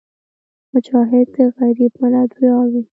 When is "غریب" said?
1.57-1.91